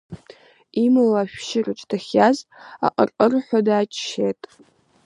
[0.83, 2.37] Имала ашәшьыраҿ дахьиаз,
[2.85, 4.41] аҟырҟырҳәа дааччеит.